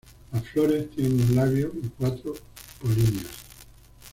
[0.33, 2.33] Las flores tienen un labio y cuatro
[2.81, 3.27] polinias.